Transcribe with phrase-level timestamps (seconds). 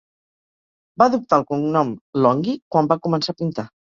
[1.01, 1.93] Va adoptar el cognom
[2.25, 3.67] Longhi quan va començar a pintar.